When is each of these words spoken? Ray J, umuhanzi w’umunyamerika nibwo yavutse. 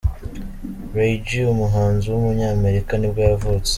Ray 0.95 1.13
J, 1.27 1.29
umuhanzi 1.53 2.05
w’umunyamerika 2.09 2.91
nibwo 2.97 3.21
yavutse. 3.29 3.69